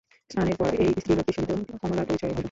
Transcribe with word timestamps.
স্নানের 0.29 0.55
পর 0.57 0.71
এই 0.75 0.89
স্ত্রীলোকটির 0.97 1.35
সহিত 1.37 1.51
কমলার 1.81 2.07
পরিচয় 2.09 2.29
হইল। 2.29 2.39